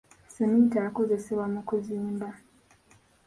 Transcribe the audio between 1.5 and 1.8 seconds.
mu